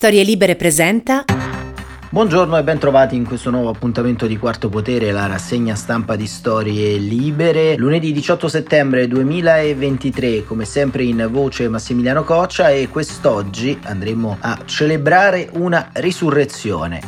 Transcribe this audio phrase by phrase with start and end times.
[0.00, 1.26] Storie Libere presenta.
[2.08, 6.96] Buongiorno e bentrovati in questo nuovo appuntamento di Quarto Potere, la rassegna stampa di Storie
[6.96, 7.76] Libere.
[7.76, 15.50] Lunedì 18 settembre 2023, come sempre in voce Massimiliano Coccia e quest'oggi andremo a celebrare
[15.52, 17.02] una risurrezione.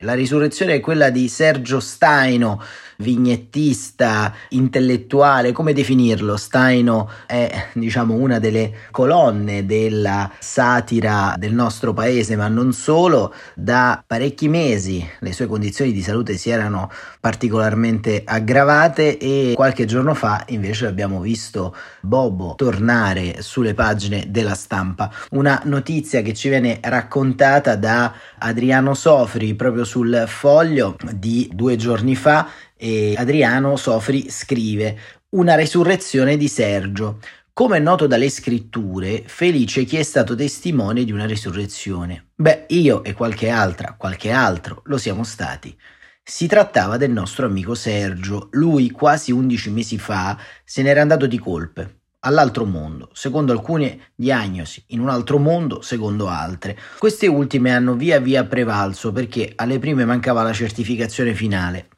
[0.00, 2.62] La risurrezione è quella di Sergio Staino,
[2.98, 6.36] vignettista, intellettuale, come definirlo?
[6.36, 13.34] Staino è, diciamo, una delle colonne della satira del nostro paese, ma non solo.
[13.54, 16.90] Da parecchi mesi le sue condizioni di salute si erano
[17.20, 25.10] particolarmente aggravate e qualche giorno fa invece abbiamo visto Bobo tornare sulle pagine della stampa.
[25.30, 32.14] Una notizia che ci viene raccontata da Adriano Sofri proprio sul foglio di due giorni
[32.14, 34.98] fa e Adriano Sofri scrive
[35.30, 37.18] una resurrezione di Sergio.
[37.52, 42.32] Come è noto dalle scritture, felice chi è stato testimone di una risurrezione.
[42.34, 45.74] Beh, io e qualche altra, qualche altro, lo siamo stati.
[46.22, 48.48] Si trattava del nostro amico Sergio.
[48.52, 54.82] Lui, quasi undici mesi fa, se n'era andato di colpe all'altro mondo, secondo alcune diagnosi,
[54.88, 56.76] in un altro mondo, secondo altre.
[56.98, 61.88] Queste ultime hanno via via prevalso perché alle prime mancava la certificazione finale.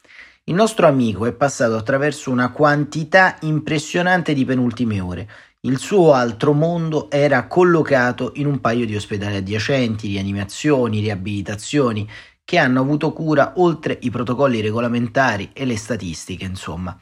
[0.49, 5.29] Il nostro amico è passato attraverso una quantità impressionante di penultime ore.
[5.61, 12.09] Il suo altro mondo era collocato in un paio di ospedali adiacenti, rianimazioni, riabilitazioni,
[12.45, 16.99] che hanno avuto cura oltre i protocolli regolamentari e le statistiche, insomma.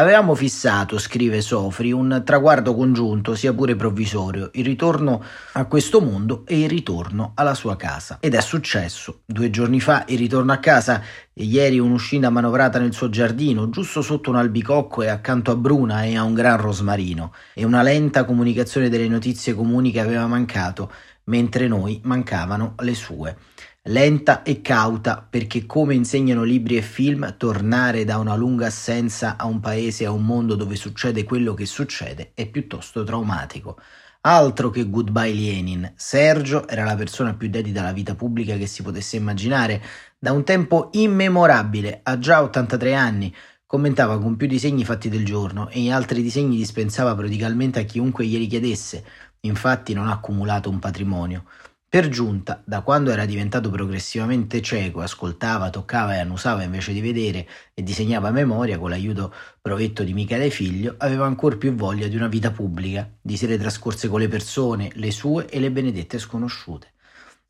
[0.00, 6.44] Avevamo fissato, scrive Sofri, un traguardo congiunto, sia pure provvisorio, il ritorno a questo mondo
[6.46, 8.16] e il ritorno alla sua casa.
[8.18, 9.20] Ed è successo.
[9.26, 11.02] Due giorni fa il ritorno a casa
[11.34, 16.04] e ieri un'uscita manovrata nel suo giardino, giusto sotto un albicocco e accanto a Bruna
[16.04, 20.90] e a un gran rosmarino, e una lenta comunicazione delle notizie comuni che aveva mancato,
[21.24, 23.36] mentre noi mancavano le sue
[23.84, 29.46] lenta e cauta perché come insegnano libri e film, tornare da una lunga assenza a
[29.46, 33.78] un paese, a un mondo dove succede quello che succede è piuttosto traumatico.
[34.22, 38.82] Altro che Goodbye Lenin, Sergio era la persona più dedita alla vita pubblica che si
[38.82, 39.82] potesse immaginare,
[40.18, 43.34] da un tempo immemorabile, ha già 83 anni,
[43.64, 48.26] commentava con più disegni fatti del giorno e in altri disegni dispensava prodigalmente a chiunque
[48.26, 49.02] gli richiedesse,
[49.40, 51.44] infatti non ha accumulato un patrimonio.
[51.90, 57.48] Per giunta, da quando era diventato progressivamente cieco, ascoltava, toccava e annusava invece di vedere
[57.74, 62.14] e disegnava a memoria con l'aiuto provetto di Michele Figlio, aveva ancor più voglia di
[62.14, 66.92] una vita pubblica, di sere trascorse con le persone, le sue e le benedette sconosciute.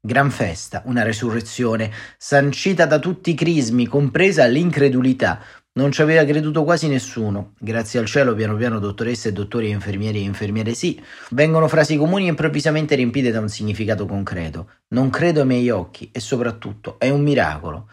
[0.01, 6.65] Gran festa, una resurrezione, sancita da tutti i crismi, compresa l'incredulità, non ci aveva creduto
[6.65, 7.55] quasi nessuno.
[7.59, 11.01] Grazie al cielo, piano piano, dottoresse e dottori e infermieri e infermiere sì,
[11.31, 14.69] vengono frasi comuni improvvisamente riempite da un significato concreto.
[14.89, 17.89] Non credo ai miei occhi e soprattutto è un miracolo.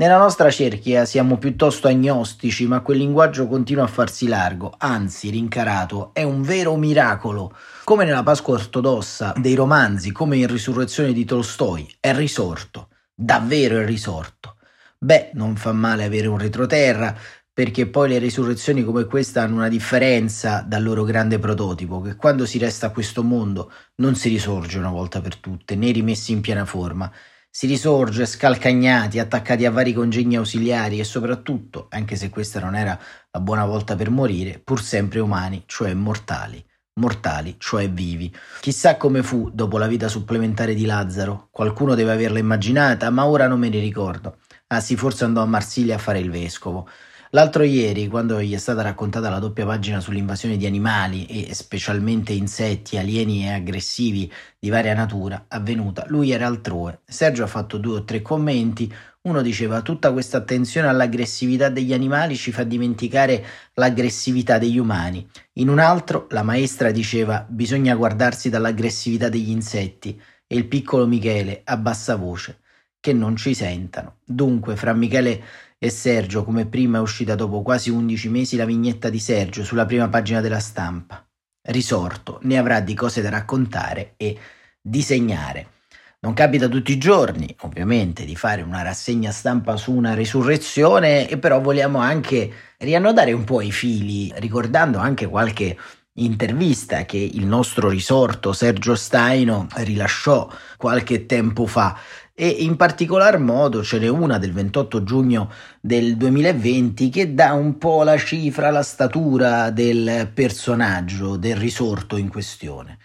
[0.00, 6.12] Nella nostra cerchia siamo piuttosto agnostici, ma quel linguaggio continua a farsi largo, anzi rincarato,
[6.14, 7.54] è un vero miracolo.
[7.84, 12.88] Come nella Pasqua ortodossa dei romanzi, come in Risurrezione di Tolstoi, è risorto.
[13.14, 14.54] Davvero è risorto.
[15.02, 17.16] Beh, non fa male avere un retroterra,
[17.52, 22.44] perché poi le risurrezioni come questa hanno una differenza dal loro grande prototipo, che quando
[22.44, 26.42] si resta a questo mondo non si risorge una volta per tutte, né rimessi in
[26.42, 27.10] piena forma.
[27.48, 32.98] Si risorge scalcagnati, attaccati a vari congegni ausiliari e soprattutto, anche se questa non era
[33.30, 36.62] la buona volta per morire, pur sempre umani, cioè mortali
[37.00, 38.30] mortali, cioè vivi.
[38.60, 43.46] Chissà come fu dopo la vita supplementare di Lazzaro, qualcuno deve averla immaginata, ma ora
[43.48, 44.36] non me ne ricordo.
[44.72, 46.88] Ah sì, forse andò a Marsiglia a fare il vescovo.
[47.30, 52.32] L'altro ieri, quando gli è stata raccontata la doppia pagina sull'invasione di animali e specialmente
[52.32, 57.00] insetti, alieni e aggressivi di varia natura avvenuta, lui era altrove.
[57.04, 58.92] Sergio ha fatto due o tre commenti.
[59.22, 63.44] Uno diceva: Tutta questa attenzione all'aggressività degli animali ci fa dimenticare
[63.74, 65.28] l'aggressività degli umani.
[65.54, 70.20] In un altro, la maestra diceva: Bisogna guardarsi dall'aggressività degli insetti.
[70.46, 72.59] E il piccolo Michele, a bassa voce
[73.00, 74.18] che non ci sentano.
[74.24, 75.42] Dunque, fra Michele
[75.78, 79.86] e Sergio, come prima è uscita dopo quasi undici mesi la vignetta di Sergio sulla
[79.86, 81.26] prima pagina della stampa.
[81.62, 84.36] Risorto, ne avrà di cose da raccontare e
[84.80, 85.78] disegnare.
[86.20, 91.38] Non capita tutti i giorni, ovviamente, di fare una rassegna stampa su una risurrezione, e
[91.38, 95.78] però vogliamo anche riannodare un po' i fili, ricordando anche qualche
[96.14, 101.96] intervista che il nostro risorto Sergio Staino rilasciò qualche tempo fa
[102.42, 107.76] e in particolar modo ce n'è una del 28 giugno del 2020 che dà un
[107.76, 112.96] po' la cifra, la statura del personaggio, del risorto in questione.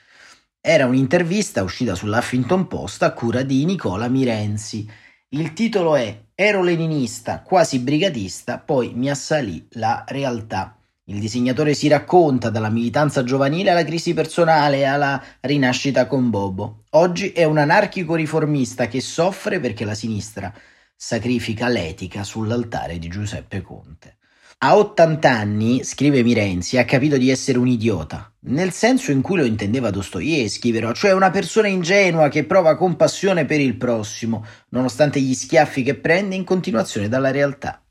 [0.62, 4.90] Era un'intervista uscita sull'Huffington Post a cura di Nicola Mirenzi.
[5.28, 10.80] Il titolo è Ero leninista, quasi brigatista, poi mi assalì la realtà.
[11.08, 16.86] Il disegnatore si racconta dalla militanza giovanile alla crisi personale alla rinascita con Bobo.
[16.92, 20.52] Oggi è un anarchico riformista che soffre perché la sinistra
[20.96, 24.18] sacrifica l'etica sull'altare di Giuseppe Conte.
[24.60, 29.38] A 80 anni, scrive Mirenzi, ha capito di essere un idiota, nel senso in cui
[29.38, 35.20] lo intendeva Dostoevsky, però, cioè una persona ingenua che prova compassione per il prossimo, nonostante
[35.20, 37.85] gli schiaffi che prende in continuazione dalla realtà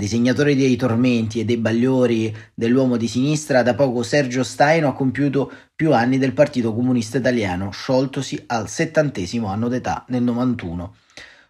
[0.00, 5.52] disegnatore dei tormenti e dei bagliori dell'uomo di sinistra, da poco Sergio Staino ha compiuto
[5.76, 10.94] più anni del Partito Comunista Italiano, scioltosi al settantesimo anno d'età nel 91.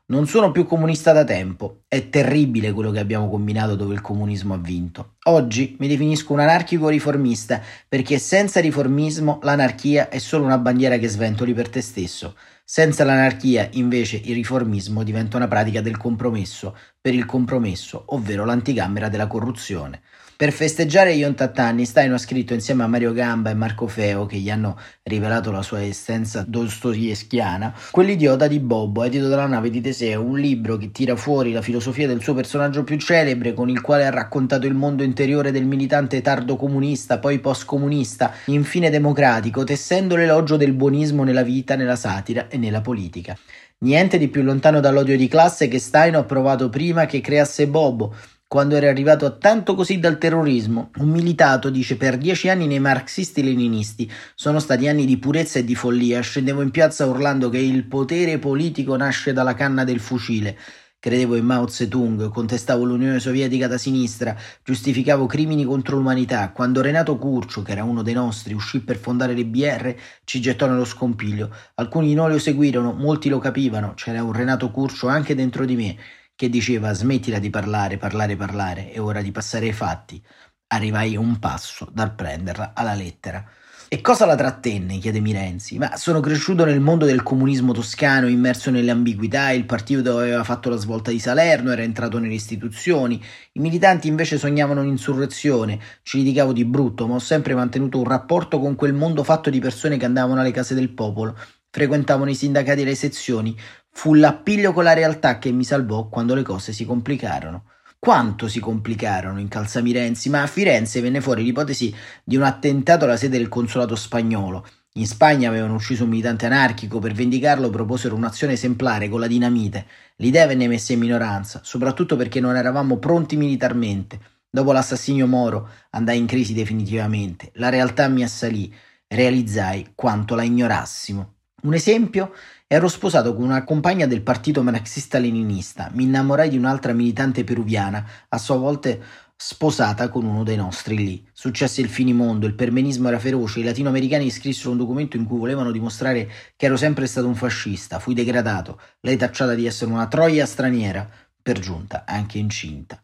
[0.06, 4.54] Non sono più comunista da tempo, è terribile quello che abbiamo combinato dove il comunismo
[4.54, 5.14] ha vinto.
[5.26, 11.06] Oggi mi definisco un anarchico riformista perché senza riformismo l'anarchia è solo una bandiera che
[11.06, 12.34] sventoli per te stesso.
[12.72, 19.08] Senza l'anarchia, invece, il riformismo diventa una pratica del compromesso, per il compromesso, ovvero l'anticamera
[19.08, 20.02] della corruzione.
[20.40, 24.24] Per festeggiare gli 80 anni, Stein ha scritto insieme a Mario Gamba e Marco Feo,
[24.24, 29.82] che gli hanno rivelato la sua essenza dostoevskiana, Quell'idiota di Bobo, edito dalla nave di
[29.82, 33.82] Teseo, un libro che tira fuori la filosofia del suo personaggio più celebre, con il
[33.82, 40.16] quale ha raccontato il mondo interiore del militante tardo comunista, poi post-comunista, infine democratico, tessendo
[40.16, 43.36] l'elogio del buonismo nella vita, nella satira e nella politica.
[43.80, 48.14] Niente di più lontano dall'odio di classe che Stein ha provato prima che creasse Bobo,
[48.50, 50.90] quando era arrivato a tanto così dal terrorismo.
[50.96, 55.76] Un militato dice per dieci anni nei marxisti-leninisti sono stati anni di purezza e di
[55.76, 56.20] follia.
[56.20, 60.58] Scendevo in piazza urlando che il potere politico nasce dalla canna del fucile.
[60.98, 66.50] Credevo in Mao Zedong, contestavo l'Unione Sovietica da sinistra, giustificavo crimini contro l'umanità.
[66.50, 69.94] Quando Renato Curcio, che era uno dei nostri, uscì per fondare le BR,
[70.24, 71.54] ci gettò nello scompiglio.
[71.76, 75.76] Alcuni di noi lo seguirono, molti lo capivano, c'era un Renato Curcio anche dentro di
[75.76, 75.96] me
[76.40, 80.24] che diceva smettila di parlare, parlare, parlare, è ora di passare ai fatti.
[80.68, 83.44] Arrivai un passo dal prenderla alla lettera.
[83.86, 84.96] E cosa la trattenne?
[84.96, 85.76] chiede Mirenzi.
[85.76, 90.70] Ma sono cresciuto nel mondo del comunismo toscano, immerso nelle ambiguità, il partito aveva fatto
[90.70, 93.22] la svolta di Salerno, era entrato nelle istituzioni,
[93.52, 98.58] i militanti invece sognavano un'insurrezione, ci litigavo di brutto, ma ho sempre mantenuto un rapporto
[98.58, 101.36] con quel mondo fatto di persone che andavano alle case del popolo,
[101.70, 103.56] frequentavano i sindacati e le sezioni,
[103.92, 107.64] Fu l'appiglio con la realtà che mi salvò quando le cose si complicarono.
[107.98, 111.94] Quanto si complicarono in Calzamirenzi, ma a Firenze venne fuori l'ipotesi
[112.24, 114.66] di un attentato alla sede del consolato spagnolo.
[114.94, 119.86] In Spagna avevano ucciso un militante anarchico, per vendicarlo proposero un'azione esemplare con la dinamite.
[120.16, 124.18] L'idea venne messa in minoranza, soprattutto perché non eravamo pronti militarmente.
[124.48, 127.50] Dopo l'assassinio Moro andai in crisi definitivamente.
[127.54, 128.74] La realtà mi assalì.
[129.06, 131.34] Realizzai quanto la ignorassimo.
[131.62, 132.32] Un esempio
[132.72, 138.38] Ero sposato con una compagna del partito marxista-leninista, mi innamorai di un'altra militante peruviana, a
[138.38, 138.96] sua volta
[139.34, 141.28] sposata con uno dei nostri lì.
[141.32, 145.72] Successe il finimondo, il permenismo era feroce, i latinoamericani scrissero un documento in cui volevano
[145.72, 150.46] dimostrare che ero sempre stato un fascista, fui degradato, lei tacciata di essere una troia
[150.46, 151.10] straniera,
[151.42, 153.02] per giunta anche incinta.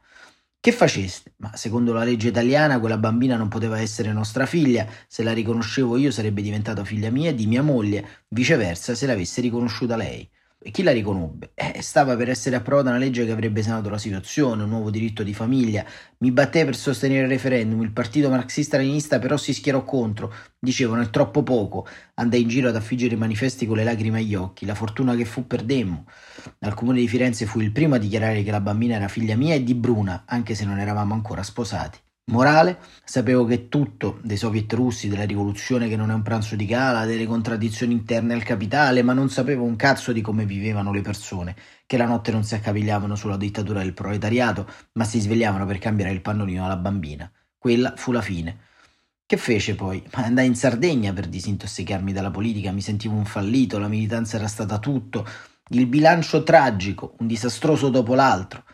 [0.67, 1.35] Che faceste?
[1.37, 5.97] Ma secondo la legge italiana quella bambina non poteva essere nostra figlia, se la riconoscevo
[5.97, 10.29] io sarebbe diventata figlia mia e di mia moglie, viceversa se l'avesse riconosciuta lei.
[10.67, 11.53] E chi la riconobbe?
[11.55, 15.23] Eh, stava per essere approvata una legge che avrebbe sanato la situazione, un nuovo diritto
[15.23, 15.85] di famiglia.
[16.19, 20.35] Mi battei per sostenere il referendum, il partito marxista-leninista però si schierò contro.
[20.59, 21.87] Dicevano è troppo poco.
[22.15, 24.67] Andai in giro ad affiggere i manifesti con le lacrime agli occhi.
[24.67, 26.05] La fortuna che fu perdemmo.
[26.59, 29.55] Al comune di Firenze fui il primo a dichiarare che la bambina era figlia mia
[29.55, 32.01] e di Bruna, anche se non eravamo ancora sposati.
[32.29, 36.67] Morale, sapevo che tutto, dei soviet russi, della rivoluzione che non è un pranzo di
[36.67, 41.03] gala, delle contraddizioni interne al capitale, ma non sapevo un cazzo di come vivevano le
[41.03, 41.55] persone,
[41.87, 46.11] che la notte non si accavigliavano sulla dittatura del proletariato, ma si svegliavano per cambiare
[46.11, 47.31] il pannolino alla bambina.
[47.57, 48.59] Quella fu la fine.
[49.25, 50.03] Che fece poi?
[50.17, 54.49] Ma andai in Sardegna per disintossicarmi dalla politica, mi sentivo un fallito, la militanza era
[54.49, 55.25] stata tutto,
[55.69, 58.65] il bilancio tragico, un disastroso dopo l'altro.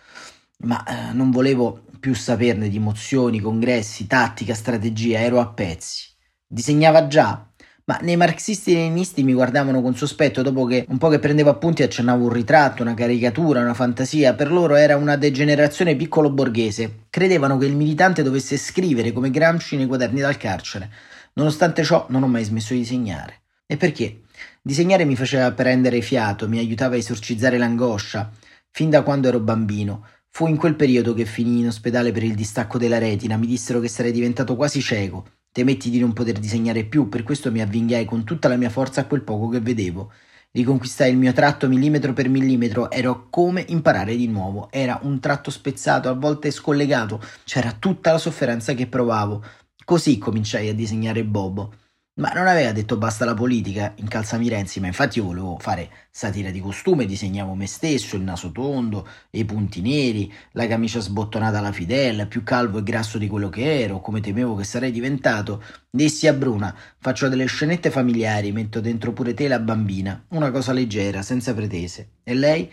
[0.65, 6.07] Ma eh, non volevo più saperne di emozioni, congressi, tattica, strategia, ero a pezzi.
[6.45, 7.49] Disegnava già,
[7.85, 12.25] ma nei marxisti-leninisti mi guardavano con sospetto dopo che un po' che prendevo appunti accennavo
[12.25, 17.05] un ritratto, una caricatura, una fantasia, per loro era una degenerazione piccolo borghese.
[17.09, 20.91] Credevano che il militante dovesse scrivere come Gramsci nei quaderni dal carcere.
[21.35, 23.43] Nonostante ciò non ho mai smesso di disegnare.
[23.65, 24.23] E perché?
[24.61, 28.29] Disegnare mi faceva prendere fiato, mi aiutava a esorcizzare l'angoscia,
[28.73, 30.05] fin da quando ero bambino.
[30.35, 33.81] Fu in quel periodo che finii in ospedale per il distacco della retina, mi dissero
[33.81, 35.27] che sarei diventato quasi cieco.
[35.53, 39.03] Temetti di non poter disegnare più, per questo mi avvinghiai con tutta la mia forza
[39.03, 40.11] a quel poco che vedevo.
[40.51, 44.69] Riconquistai il mio tratto millimetro per millimetro, ero come imparare di nuovo.
[44.71, 49.45] Era un tratto spezzato, a volte scollegato, c'era tutta la sofferenza che provavo.
[49.85, 51.75] Così cominciai a disegnare Bobo.
[52.15, 55.89] Ma non aveva detto basta la politica in Calzami Renzi, ma infatti io volevo fare
[56.11, 61.57] satira di costume, disegnavo me stesso, il naso tondo, i punti neri, la camicia sbottonata
[61.57, 65.65] alla Fidel, più calvo e grasso di quello che ero, come temevo che sarei diventato.
[65.89, 70.75] Dissi a Bruna, faccio delle scenette familiari, metto dentro pure te la bambina, una cosa
[70.75, 72.17] leggera, senza pretese.
[72.25, 72.71] E lei?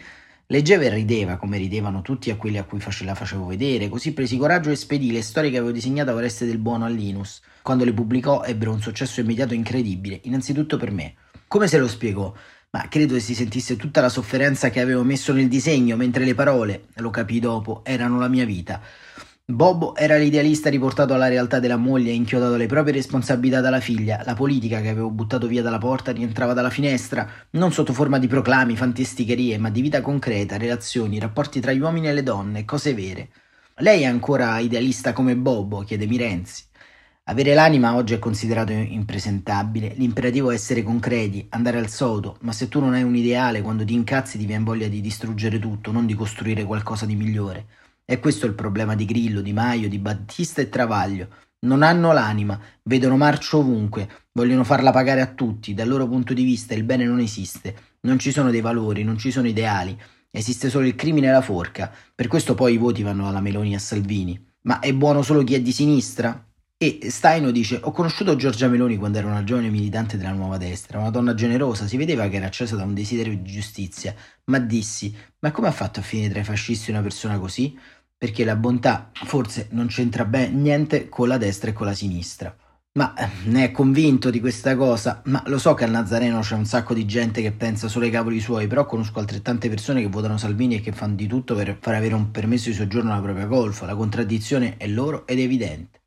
[0.51, 4.35] Leggeva e rideva, come ridevano tutti a quelli a cui la facevo vedere, così presi
[4.35, 7.39] coraggio e spedì le storie che avevo disegnato a Oreste del Buono a Linus.
[7.61, 11.13] Quando le pubblicò ebbero un successo immediato incredibile, innanzitutto per me.
[11.47, 12.33] Come se lo spiegò?
[12.71, 16.33] Ma credo che si sentisse tutta la sofferenza che avevo messo nel disegno, mentre le
[16.33, 18.81] parole, lo capii dopo, erano la mia vita.
[19.49, 24.21] Bobo era l'idealista riportato alla realtà della moglie e inchiodato alle proprie responsabilità dalla figlia.
[24.23, 28.27] La politica che avevo buttato via dalla porta rientrava dalla finestra, non sotto forma di
[28.27, 32.93] proclami, fantasticherie, ma di vita concreta, relazioni, rapporti tra gli uomini e le donne, cose
[32.93, 33.29] vere.
[33.77, 35.79] Lei è ancora idealista come Bobo?
[35.79, 36.65] chiede Mirenzi.
[37.23, 42.67] Avere l'anima oggi è considerato impresentabile, l'imperativo è essere concreti, andare al sodo, ma se
[42.67, 46.05] tu non hai un ideale, quando ti incazzi ti viene voglia di distruggere tutto, non
[46.05, 47.65] di costruire qualcosa di migliore.
[48.11, 51.27] E questo è il problema di Grillo, di Maio, di Battista e Travaglio.
[51.59, 56.43] Non hanno l'anima, vedono marcio ovunque, vogliono farla pagare a tutti, dal loro punto di
[56.43, 59.95] vista il bene non esiste, non ci sono dei valori, non ci sono ideali,
[60.31, 63.73] esiste solo il crimine e la forca, per questo poi i voti vanno alla Meloni
[63.73, 64.43] e a Salvini.
[64.61, 66.43] Ma è buono solo chi è di sinistra?
[66.81, 70.97] E Staino dice: Ho conosciuto Giorgia Meloni quando era una giovane militante della nuova destra,
[70.97, 75.13] una donna generosa, si vedeva che era accesa da un desiderio di giustizia, ma dissi:
[75.39, 77.77] Ma come ha fatto a finire tra i fascisti una persona così?
[78.19, 82.53] Perché la bontà forse non c'entra ben niente con la destra e con la sinistra.
[82.91, 85.21] Ma eh, ne è convinto di questa cosa?
[85.27, 88.11] Ma lo so che al Nazareno c'è un sacco di gente che pensa solo ai
[88.11, 91.77] cavoli suoi, però conosco altrettante persone che votano Salvini e che fanno di tutto per
[91.79, 93.85] far avere un permesso di soggiorno alla propria golfa.
[93.85, 96.01] La contraddizione è loro ed è evidente.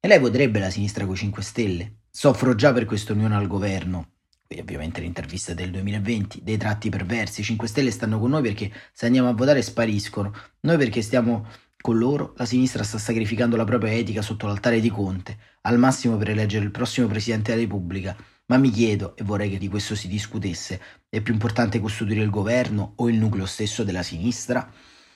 [0.00, 1.96] E lei voterebbe la sinistra con i 5 Stelle.
[2.08, 4.11] Soffro già per questa unione al governo.
[4.52, 7.40] Qui ovviamente l'intervista del 2020, dei tratti perversi.
[7.40, 10.30] I 5 Stelle stanno con noi perché se andiamo a votare spariscono.
[10.60, 11.48] Noi perché stiamo
[11.80, 16.18] con loro, la sinistra sta sacrificando la propria etica sotto l'altare di Conte, al massimo
[16.18, 18.14] per eleggere il prossimo Presidente della Repubblica.
[18.46, 20.78] Ma mi chiedo, e vorrei che di questo si discutesse,
[21.08, 24.70] è più importante costruire il governo o il nucleo stesso della sinistra?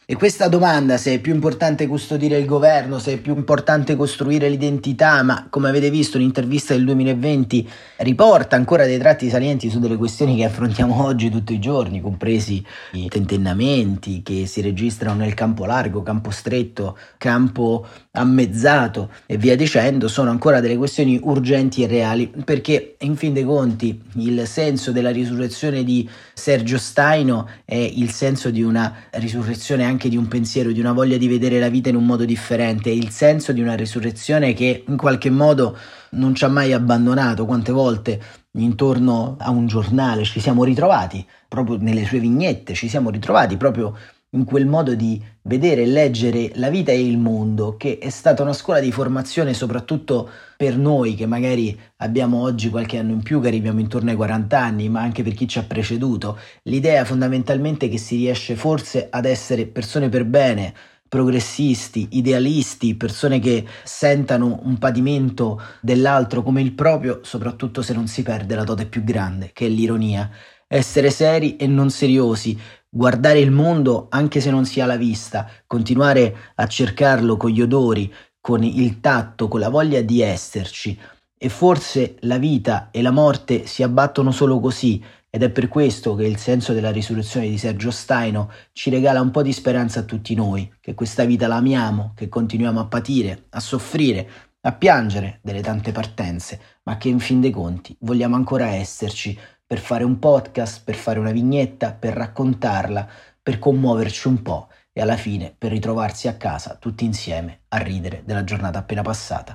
[0.08, 4.48] E questa domanda, se è più importante custodire il governo, se è più importante costruire
[4.48, 9.96] l'identità, ma come avete visto l'intervista del 2020 riporta ancora dei tratti salienti su delle
[9.96, 15.64] questioni che affrontiamo oggi tutti i giorni, compresi i tentennamenti che si registrano nel campo
[15.64, 22.32] largo, campo stretto, campo ammezzato e via dicendo, sono ancora delle questioni urgenti e reali,
[22.44, 26.08] perché in fin dei conti il senso della risurrezione di
[26.38, 31.16] Sergio Staino è il senso di una risurrezione anche di un pensiero, di una voglia
[31.16, 34.98] di vedere la vita in un modo differente, il senso di una risurrezione che in
[34.98, 35.76] qualche modo
[36.10, 37.46] non ci ha mai abbandonato.
[37.46, 38.20] Quante volte
[38.52, 43.96] intorno a un giornale ci siamo ritrovati, proprio nelle sue vignette, ci siamo ritrovati proprio
[44.36, 48.42] in quel modo di vedere e leggere la vita e il mondo, che è stata
[48.42, 53.40] una scuola di formazione soprattutto per noi che magari abbiamo oggi qualche anno in più,
[53.40, 56.38] che arriviamo intorno ai 40 anni, ma anche per chi ci ha preceduto.
[56.62, 60.74] L'idea fondamentalmente che si riesce forse ad essere persone per bene,
[61.08, 68.22] progressisti, idealisti, persone che sentano un padimento dell'altro come il proprio, soprattutto se non si
[68.22, 70.28] perde la dote più grande, che è l'ironia.
[70.68, 72.58] Essere seri e non seriosi,
[72.88, 77.60] guardare il mondo anche se non si ha la vista, continuare a cercarlo con gli
[77.60, 80.98] odori, con il tatto, con la voglia di esserci.
[81.38, 86.16] E forse la vita e la morte si abbattono solo così, ed è per questo
[86.16, 90.04] che il senso della risurrezione di Sergio Staino ci regala un po' di speranza a
[90.04, 94.28] tutti noi, che questa vita la amiamo, che continuiamo a patire, a soffrire,
[94.62, 99.80] a piangere delle tante partenze, ma che in fin dei conti vogliamo ancora esserci, per
[99.80, 103.08] fare un podcast, per fare una vignetta, per raccontarla,
[103.42, 108.22] per commuoverci un po' e alla fine per ritrovarsi a casa tutti insieme a ridere
[108.24, 109.54] della giornata appena passata.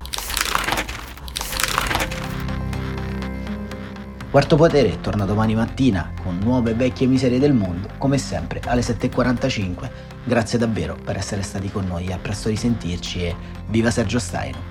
[4.30, 9.92] Quarto Potere torna domani mattina con nuove vecchie miserie del mondo, come sempre alle 7.45.
[10.24, 13.36] Grazie davvero per essere stati con noi, a presto risentirci e
[13.68, 14.71] viva Sergio Staino!